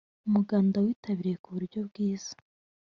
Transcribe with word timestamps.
umuganda 0.27 0.77
witabiriwe 0.85 1.35
ku 1.43 1.49
buryo 1.55 1.79
bwiza 1.87 2.33